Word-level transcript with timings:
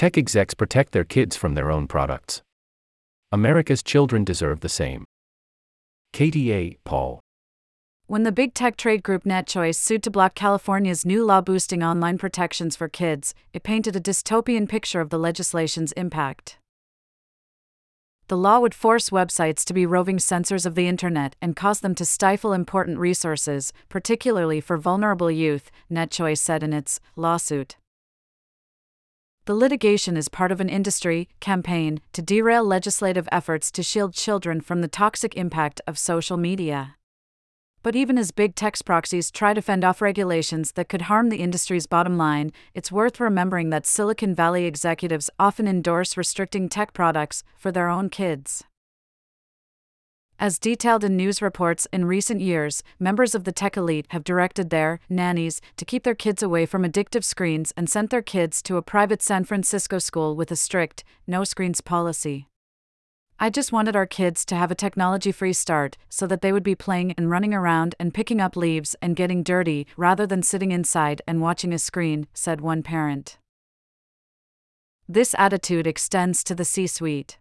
Tech 0.00 0.16
execs 0.16 0.54
protect 0.54 0.92
their 0.92 1.04
kids 1.04 1.36
from 1.36 1.52
their 1.52 1.70
own 1.70 1.86
products. 1.86 2.40
America's 3.32 3.82
children 3.82 4.24
deserve 4.24 4.60
the 4.60 4.68
same. 4.70 5.04
Katie 6.14 6.54
A. 6.54 6.78
Paul. 6.84 7.20
When 8.06 8.22
the 8.22 8.32
big 8.32 8.54
tech 8.54 8.78
trade 8.78 9.02
group 9.02 9.24
NetChoice 9.24 9.74
sued 9.74 10.02
to 10.04 10.10
block 10.10 10.34
California's 10.34 11.04
new 11.04 11.22
law 11.22 11.42
boosting 11.42 11.82
online 11.82 12.16
protections 12.16 12.76
for 12.76 12.88
kids, 12.88 13.34
it 13.52 13.62
painted 13.62 13.94
a 13.94 14.00
dystopian 14.00 14.66
picture 14.66 15.02
of 15.02 15.10
the 15.10 15.18
legislation's 15.18 15.92
impact. 15.92 16.56
The 18.28 18.38
law 18.38 18.58
would 18.58 18.74
force 18.74 19.10
websites 19.10 19.64
to 19.66 19.74
be 19.74 19.84
roving 19.84 20.18
censors 20.18 20.64
of 20.64 20.76
the 20.76 20.88
internet 20.88 21.36
and 21.42 21.54
cause 21.54 21.80
them 21.80 21.94
to 21.96 22.06
stifle 22.06 22.54
important 22.54 22.96
resources, 22.96 23.70
particularly 23.90 24.62
for 24.62 24.78
vulnerable 24.78 25.30
youth, 25.30 25.70
NetChoice 25.92 26.38
said 26.38 26.62
in 26.62 26.72
its 26.72 27.00
lawsuit. 27.16 27.76
The 29.46 29.54
litigation 29.54 30.16
is 30.18 30.28
part 30.28 30.52
of 30.52 30.60
an 30.60 30.68
industry 30.68 31.28
campaign 31.40 32.00
to 32.12 32.20
derail 32.20 32.62
legislative 32.62 33.28
efforts 33.32 33.70
to 33.72 33.82
shield 33.82 34.12
children 34.12 34.60
from 34.60 34.82
the 34.82 34.88
toxic 34.88 35.34
impact 35.34 35.80
of 35.86 35.98
social 35.98 36.36
media. 36.36 36.96
But 37.82 37.96
even 37.96 38.18
as 38.18 38.30
big 38.30 38.54
tech 38.54 38.76
proxies 38.84 39.30
try 39.30 39.54
to 39.54 39.62
fend 39.62 39.82
off 39.82 40.02
regulations 40.02 40.72
that 40.72 40.90
could 40.90 41.02
harm 41.02 41.30
the 41.30 41.40
industry's 41.40 41.86
bottom 41.86 42.18
line, 42.18 42.52
it's 42.74 42.92
worth 42.92 43.18
remembering 43.18 43.70
that 43.70 43.86
Silicon 43.86 44.34
Valley 44.34 44.66
executives 44.66 45.30
often 45.38 45.66
endorse 45.66 46.18
restricting 46.18 46.68
tech 46.68 46.92
products 46.92 47.42
for 47.56 47.72
their 47.72 47.88
own 47.88 48.10
kids. 48.10 48.64
As 50.40 50.58
detailed 50.58 51.04
in 51.04 51.18
news 51.18 51.42
reports 51.42 51.86
in 51.92 52.06
recent 52.06 52.40
years, 52.40 52.82
members 52.98 53.34
of 53.34 53.44
the 53.44 53.52
tech 53.52 53.76
elite 53.76 54.06
have 54.08 54.24
directed 54.24 54.70
their 54.70 54.98
nannies 55.06 55.60
to 55.76 55.84
keep 55.84 56.02
their 56.02 56.14
kids 56.14 56.42
away 56.42 56.64
from 56.64 56.82
addictive 56.82 57.24
screens 57.24 57.74
and 57.76 57.90
sent 57.90 58.08
their 58.08 58.22
kids 58.22 58.62
to 58.62 58.78
a 58.78 58.82
private 58.82 59.20
San 59.20 59.44
Francisco 59.44 59.98
school 59.98 60.34
with 60.34 60.50
a 60.50 60.56
strict 60.56 61.04
no 61.26 61.44
screens 61.44 61.82
policy. 61.82 62.48
I 63.38 63.50
just 63.50 63.70
wanted 63.70 63.94
our 63.94 64.06
kids 64.06 64.46
to 64.46 64.56
have 64.56 64.70
a 64.70 64.74
technology 64.74 65.30
free 65.30 65.52
start 65.52 65.98
so 66.08 66.26
that 66.28 66.40
they 66.40 66.52
would 66.52 66.62
be 66.62 66.74
playing 66.74 67.12
and 67.18 67.28
running 67.28 67.52
around 67.52 67.94
and 68.00 68.14
picking 68.14 68.40
up 68.40 68.56
leaves 68.56 68.96
and 69.02 69.14
getting 69.14 69.42
dirty 69.42 69.86
rather 69.98 70.26
than 70.26 70.42
sitting 70.42 70.72
inside 70.72 71.20
and 71.26 71.42
watching 71.42 71.74
a 71.74 71.78
screen, 71.78 72.26
said 72.32 72.62
one 72.62 72.82
parent. 72.82 73.36
This 75.06 75.34
attitude 75.36 75.86
extends 75.86 76.42
to 76.44 76.54
the 76.54 76.64
C 76.64 76.86
suite. 76.86 77.36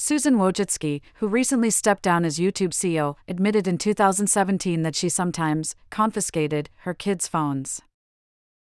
Susan 0.00 0.36
Wojcicki, 0.36 1.00
who 1.14 1.26
recently 1.26 1.70
stepped 1.70 2.04
down 2.04 2.24
as 2.24 2.38
YouTube 2.38 2.70
CEO, 2.70 3.16
admitted 3.26 3.66
in 3.66 3.76
2017 3.76 4.82
that 4.82 4.94
she 4.94 5.08
sometimes 5.08 5.74
confiscated 5.90 6.70
her 6.82 6.94
kids' 6.94 7.26
phones. 7.26 7.82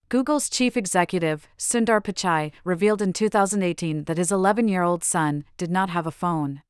Google's 0.09 0.47
chief 0.47 0.77
executive, 0.77 1.47
Sundar 1.57 2.03
Pichai, 2.03 2.51
revealed 2.63 3.01
in 3.01 3.13
2018 3.13 4.03
that 4.03 4.19
his 4.19 4.31
11 4.31 4.67
year 4.67 4.83
old 4.83 5.03
son 5.03 5.43
did 5.57 5.71
not 5.71 5.89
have 5.89 6.05
a 6.05 6.11
phone. 6.11 6.61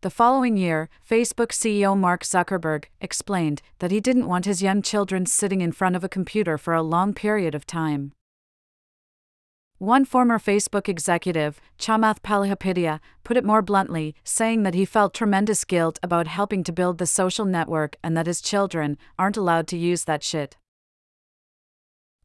The 0.00 0.10
following 0.10 0.56
year, 0.56 0.88
Facebook 1.08 1.52
CEO 1.52 1.96
Mark 1.96 2.24
Zuckerberg 2.24 2.86
explained 3.00 3.62
that 3.78 3.92
he 3.92 4.00
didn't 4.00 4.26
want 4.26 4.46
his 4.46 4.64
young 4.64 4.82
children 4.82 5.26
sitting 5.26 5.60
in 5.60 5.70
front 5.70 5.94
of 5.94 6.02
a 6.02 6.08
computer 6.08 6.58
for 6.58 6.74
a 6.74 6.82
long 6.82 7.14
period 7.14 7.54
of 7.54 7.68
time. 7.68 8.14
One 9.78 10.06
former 10.06 10.38
Facebook 10.38 10.88
executive, 10.88 11.60
Chamath 11.78 12.22
Palihapitiya, 12.22 12.98
put 13.24 13.36
it 13.36 13.44
more 13.44 13.60
bluntly, 13.60 14.14
saying 14.24 14.62
that 14.62 14.72
he 14.72 14.86
felt 14.86 15.12
tremendous 15.12 15.64
guilt 15.64 15.98
about 16.02 16.26
helping 16.26 16.64
to 16.64 16.72
build 16.72 16.96
the 16.96 17.06
social 17.06 17.44
network 17.44 17.96
and 18.02 18.16
that 18.16 18.26
his 18.26 18.40
children 18.40 18.96
aren't 19.18 19.36
allowed 19.36 19.66
to 19.68 19.76
use 19.76 20.04
that 20.04 20.22
shit. 20.22 20.56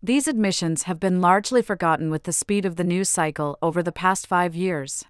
These 0.01 0.29
admissions 0.29 0.83
have 0.83 0.97
been 0.97 1.19
largely 1.19 1.61
forgotten 1.61 2.09
with 2.09 2.23
the 2.23 2.31
speed 2.31 2.65
of 2.65 2.77
the 2.77 2.85
news 2.85 3.09
cycle 3.09 3.57
over 3.61 3.83
the 3.83 3.91
past 3.91 4.27
five 4.27 4.55
years. 4.55 5.03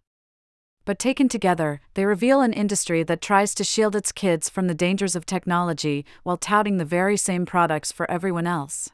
But 0.84 0.98
taken 0.98 1.30
together, 1.30 1.80
they 1.94 2.06
reveal 2.06 2.42
an 2.42 2.54
industry 2.54 3.04
that 3.04 3.22
tries 3.22 3.54
to 3.54 3.64
shield 3.64 3.96
its 3.96 4.12
kids 4.12 4.50
from 4.50 4.66
the 4.66 4.74
dangers 4.74 5.16
of 5.16 5.28
technology 5.28 6.06
while 6.24 6.38
touting 6.38 6.78
the 6.78 6.86
very 6.86 7.18
same 7.18 7.46
products 7.46 7.92
for 7.92 8.10
everyone 8.10 8.48
else. 8.48 8.90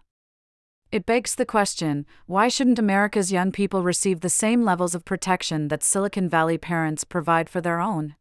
It 0.89 1.05
begs 1.05 1.35
the 1.35 1.45
question 1.45 2.05
why 2.27 2.47
shouldn't 2.47 2.79
America's 2.79 3.29
young 3.31 3.51
people 3.51 3.83
receive 3.83 4.21
the 4.21 4.29
same 4.29 4.63
levels 4.63 4.95
of 4.95 5.03
protection 5.03 5.67
that 5.67 5.83
Silicon 5.83 6.29
Valley 6.29 6.57
parents 6.57 7.03
provide 7.03 7.49
for 7.49 7.59
their 7.59 7.81
own? 7.81 8.15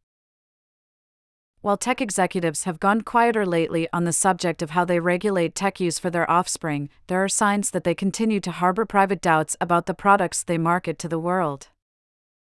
While 1.61 1.77
tech 1.77 2.01
executives 2.01 2.65
have 2.65 2.81
gone 2.81 3.03
quieter 3.03 3.47
lately 3.47 3.89
on 3.93 4.05
the 4.05 4.13
subject 4.13 4.63
of 4.63 4.71
how 4.71 4.85
they 4.85 4.99
regulate 4.99 5.55
tech 5.55 5.79
use 5.79 6.01
for 6.01 6.11
their 6.11 6.29
offspring, 6.29 6.89
there 7.07 7.23
are 7.23 7.29
signs 7.29 7.71
that 7.71 7.85
they 7.85 7.95
continue 7.95 8.41
to 8.41 8.51
harbor 8.51 8.85
private 8.85 9.21
doubts 9.21 9.57
about 9.61 9.87
the 9.87 9.95
products 9.95 10.43
they 10.43 10.59
market 10.59 10.99
to 10.99 11.09
the 11.09 11.21
world. 11.21 11.69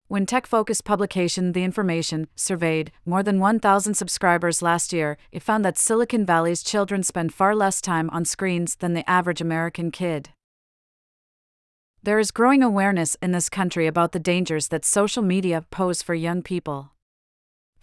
When 0.08 0.28
tech 0.28 0.46
focused 0.46 0.86
publication 0.86 1.54
The 1.54 1.64
Information 1.64 2.28
surveyed 2.36 2.92
more 3.08 3.24
than 3.24 3.40
1,000 3.40 3.96
subscribers 3.96 4.62
last 4.62 4.94
year, 4.94 5.18
it 5.32 5.42
found 5.42 5.66
that 5.66 5.80
Silicon 5.80 6.28
Valley's 6.28 6.62
children 6.62 7.02
spend 7.02 7.34
far 7.34 7.56
less 7.56 7.82
time 7.82 8.12
on 8.12 8.24
screens 8.24 8.76
than 8.76 8.94
the 8.94 9.10
average 9.10 9.42
American 9.42 9.90
kid. 9.90 10.30
There 12.04 12.20
is 12.20 12.30
growing 12.30 12.62
awareness 12.62 13.16
in 13.20 13.32
this 13.32 13.50
country 13.50 13.88
about 13.88 14.12
the 14.12 14.20
dangers 14.20 14.68
that 14.68 14.86
social 14.86 15.24
media 15.24 15.66
pose 15.72 16.04
for 16.04 16.14
young 16.14 16.44
people. 16.44 16.92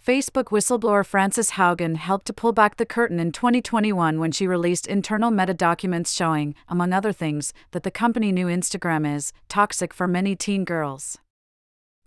Facebook 0.01 0.45
whistleblower 0.45 1.05
Frances 1.05 1.51
Haugen 1.51 1.97
helped 1.97 2.25
to 2.27 2.33
pull 2.33 2.53
back 2.53 2.77
the 2.77 2.85
curtain 2.85 3.19
in 3.19 3.33
2021 3.33 4.17
when 4.17 4.31
she 4.31 4.47
released 4.47 4.87
internal 4.87 5.29
meta 5.29 5.53
documents 5.53 6.13
showing, 6.13 6.55
among 6.69 6.93
other 6.93 7.11
things, 7.11 7.53
that 7.71 7.83
the 7.83 7.91
company 7.91 8.31
knew 8.31 8.47
Instagram 8.47 9.13
is 9.13 9.33
toxic 9.49 9.93
for 9.93 10.07
many 10.07 10.37
teen 10.37 10.63
girls. 10.63 11.17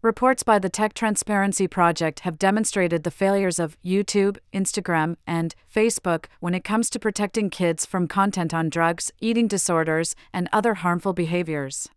Reports 0.02 0.42
by 0.42 0.58
the 0.58 0.68
Tech 0.68 0.92
Transparency 0.92 1.66
Project 1.66 2.20
have 2.20 2.38
demonstrated 2.38 3.02
the 3.02 3.10
failures 3.10 3.58
of 3.58 3.78
YouTube, 3.82 4.36
Instagram, 4.52 5.16
and 5.26 5.54
Facebook 5.74 6.26
when 6.38 6.54
it 6.54 6.64
comes 6.64 6.90
to 6.90 6.98
protecting 6.98 7.48
kids 7.48 7.86
from 7.86 8.06
content 8.06 8.52
on 8.52 8.68
drugs, 8.68 9.10
eating 9.20 9.48
disorders, 9.48 10.14
and 10.34 10.50
other 10.52 10.74
harmful 10.74 11.14
behaviors. 11.14 11.88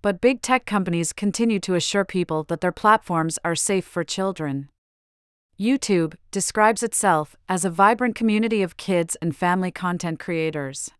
But 0.00 0.20
big 0.20 0.40
tech 0.40 0.64
companies 0.64 1.12
continue 1.12 1.58
to 1.58 1.74
assure 1.74 2.04
people 2.04 2.44
that 2.44 2.60
their 2.60 2.72
platforms 2.72 3.40
are 3.44 3.56
safe 3.56 3.84
for 3.84 4.04
children. 4.04 4.68
YouTube 5.58 6.14
describes 6.30 6.84
itself 6.84 7.34
as 7.48 7.64
a 7.64 7.70
vibrant 7.70 8.14
community 8.14 8.62
of 8.62 8.76
kids 8.76 9.16
and 9.20 9.34
family 9.34 9.72
content 9.72 10.20
creators. 10.20 10.92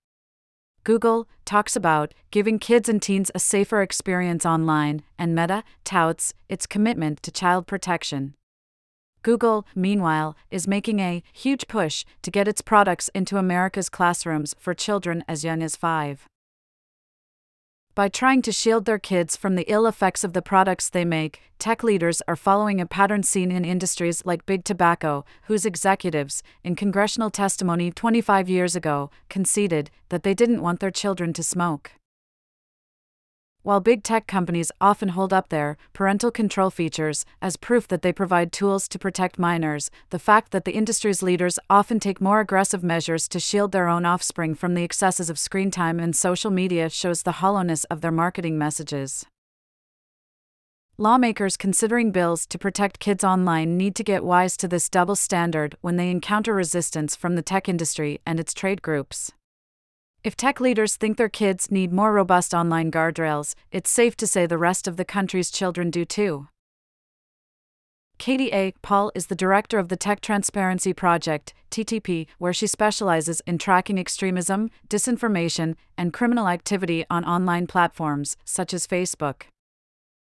Google 0.84 1.28
talks 1.44 1.76
about 1.76 2.14
giving 2.30 2.58
kids 2.58 2.88
and 2.88 3.00
teens 3.00 3.30
a 3.34 3.38
safer 3.38 3.82
experience 3.82 4.46
online, 4.46 5.02
and 5.18 5.34
Meta 5.34 5.64
touts 5.84 6.34
its 6.48 6.66
commitment 6.66 7.22
to 7.22 7.30
child 7.30 7.66
protection. 7.66 8.34
Google, 9.22 9.66
meanwhile, 9.74 10.36
is 10.50 10.68
making 10.68 11.00
a 11.00 11.22
huge 11.32 11.68
push 11.68 12.04
to 12.22 12.30
get 12.30 12.48
its 12.48 12.62
products 12.62 13.10
into 13.14 13.36
America's 13.36 13.88
classrooms 13.88 14.54
for 14.58 14.74
children 14.74 15.24
as 15.28 15.44
young 15.44 15.62
as 15.62 15.76
five 15.76 16.26
by 17.98 18.08
trying 18.08 18.40
to 18.40 18.52
shield 18.52 18.84
their 18.84 18.96
kids 18.96 19.36
from 19.36 19.56
the 19.56 19.64
ill 19.66 19.84
effects 19.84 20.22
of 20.22 20.32
the 20.32 20.40
products 20.40 20.88
they 20.88 21.04
make, 21.04 21.40
tech 21.58 21.82
leaders 21.82 22.22
are 22.28 22.36
following 22.36 22.80
a 22.80 22.86
pattern 22.86 23.24
seen 23.24 23.50
in 23.50 23.64
industries 23.64 24.24
like 24.24 24.46
big 24.46 24.62
tobacco, 24.62 25.24
whose 25.48 25.66
executives, 25.66 26.44
in 26.62 26.76
congressional 26.76 27.28
testimony 27.28 27.90
25 27.90 28.48
years 28.48 28.76
ago, 28.76 29.10
conceded 29.28 29.90
that 30.10 30.22
they 30.22 30.32
didn't 30.32 30.62
want 30.62 30.78
their 30.78 30.92
children 30.92 31.32
to 31.32 31.42
smoke. 31.42 31.90
While 33.68 33.80
big 33.80 34.02
tech 34.02 34.26
companies 34.26 34.72
often 34.80 35.10
hold 35.10 35.30
up 35.30 35.50
their 35.50 35.76
parental 35.92 36.30
control 36.30 36.70
features 36.70 37.26
as 37.42 37.58
proof 37.58 37.86
that 37.88 38.00
they 38.00 38.14
provide 38.14 38.50
tools 38.50 38.88
to 38.88 38.98
protect 38.98 39.38
minors, 39.38 39.90
the 40.08 40.18
fact 40.18 40.52
that 40.52 40.64
the 40.64 40.72
industry's 40.72 41.22
leaders 41.22 41.58
often 41.68 42.00
take 42.00 42.18
more 42.18 42.40
aggressive 42.40 42.82
measures 42.82 43.28
to 43.28 43.38
shield 43.38 43.72
their 43.72 43.86
own 43.86 44.06
offspring 44.06 44.54
from 44.54 44.72
the 44.72 44.82
excesses 44.82 45.28
of 45.28 45.38
screen 45.38 45.70
time 45.70 46.00
and 46.00 46.16
social 46.16 46.50
media 46.50 46.88
shows 46.88 47.24
the 47.24 47.42
hollowness 47.42 47.84
of 47.90 48.00
their 48.00 48.10
marketing 48.10 48.56
messages. 48.56 49.26
Lawmakers 50.96 51.58
considering 51.58 52.10
bills 52.10 52.46
to 52.46 52.56
protect 52.56 53.00
kids 53.00 53.22
online 53.22 53.76
need 53.76 53.94
to 53.96 54.02
get 54.02 54.24
wise 54.24 54.56
to 54.56 54.66
this 54.66 54.88
double 54.88 55.14
standard 55.14 55.76
when 55.82 55.96
they 55.96 56.10
encounter 56.10 56.54
resistance 56.54 57.14
from 57.14 57.34
the 57.34 57.42
tech 57.42 57.68
industry 57.68 58.18
and 58.24 58.40
its 58.40 58.54
trade 58.54 58.80
groups. 58.80 59.30
If 60.24 60.36
tech 60.36 60.60
leaders 60.60 60.96
think 60.96 61.16
their 61.16 61.28
kids 61.28 61.70
need 61.70 61.92
more 61.92 62.12
robust 62.12 62.52
online 62.52 62.90
guardrails, 62.90 63.54
it's 63.70 63.88
safe 63.90 64.16
to 64.16 64.26
say 64.26 64.46
the 64.46 64.58
rest 64.58 64.88
of 64.88 64.96
the 64.96 65.04
country's 65.04 65.50
children 65.50 65.90
do 65.90 66.04
too. 66.04 66.48
Katie 68.18 68.52
A. 68.52 68.72
Paul 68.82 69.12
is 69.14 69.28
the 69.28 69.36
director 69.36 69.78
of 69.78 69.88
the 69.88 69.96
Tech 69.96 70.20
Transparency 70.20 70.92
Project, 70.92 71.54
TTP, 71.70 72.26
where 72.38 72.52
she 72.52 72.66
specializes 72.66 73.40
in 73.46 73.58
tracking 73.58 73.96
extremism, 73.96 74.70
disinformation, 74.88 75.76
and 75.96 76.12
criminal 76.12 76.48
activity 76.48 77.04
on 77.08 77.24
online 77.24 77.68
platforms, 77.68 78.36
such 78.44 78.74
as 78.74 78.88
Facebook. 78.88 79.42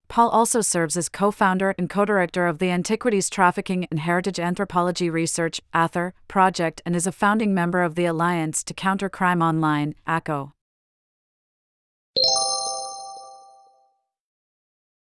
Paul 0.09 0.29
also 0.29 0.59
serves 0.61 0.97
as 0.97 1.07
co 1.07 1.31
founder 1.31 1.75
and 1.77 1.89
co 1.89 2.03
director 2.03 2.47
of 2.47 2.57
the 2.57 2.71
Antiquities 2.71 3.29
Trafficking 3.29 3.88
and 3.91 4.00
Heritage 4.00 4.39
Anthropology 4.39 5.09
Research 5.09 5.61
ATHAR, 5.73 6.13
project 6.27 6.81
and 6.85 6.95
is 6.95 7.07
a 7.07 7.11
founding 7.11 7.53
member 7.53 7.83
of 7.83 7.94
the 7.94 8.06
Alliance 8.06 8.63
to 8.63 8.73
Counter 8.73 9.07
Crime 9.07 9.41
Online, 9.41 9.94
ACCO. 10.07 10.51